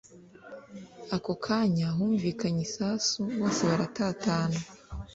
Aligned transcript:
ako 1.15 1.31
kanya 1.45 1.87
humvikanye 1.97 2.61
isasu 2.67 3.19
bose 3.37 3.59
baratatana 3.69 4.59